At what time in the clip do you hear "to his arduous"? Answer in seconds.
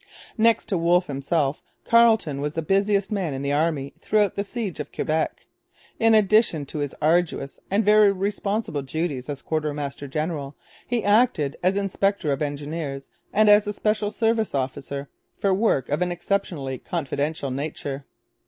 6.65-7.59